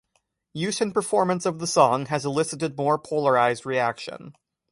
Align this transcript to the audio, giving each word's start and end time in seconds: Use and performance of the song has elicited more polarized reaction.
Use 0.55 0.81
and 0.81 0.95
performance 0.95 1.45
of 1.45 1.59
the 1.59 1.67
song 1.67 2.07
has 2.07 2.25
elicited 2.25 2.75
more 2.75 2.97
polarized 2.97 3.67
reaction. 3.67 4.33